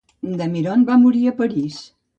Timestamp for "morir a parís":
1.05-1.83